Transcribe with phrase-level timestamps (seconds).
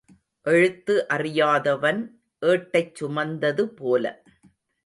[0.45, 2.01] எழுத்து அறியாதவன்
[2.41, 4.05] ஏட்டைச் சுமந்தது போல.